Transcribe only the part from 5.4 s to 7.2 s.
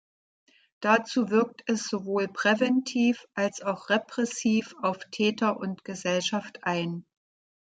und Gesellschaft ein.